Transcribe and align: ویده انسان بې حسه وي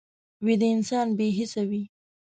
ویده 0.45 0.67
انسان 0.75 1.07
بې 1.17 1.27
حسه 1.37 1.63
وي 1.69 1.83